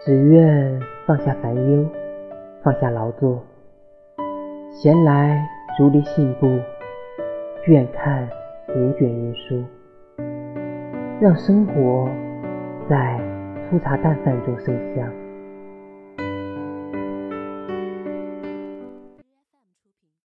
[0.00, 1.84] 只愿放下烦忧，
[2.62, 3.42] 放下劳作，
[4.70, 5.44] 闲来
[5.76, 6.46] 竹篱信步，
[7.66, 8.28] 远看
[8.76, 9.64] 云卷云舒。
[11.20, 12.08] 让生活
[12.88, 13.20] 在
[13.68, 15.27] 粗茶淡饭中生香。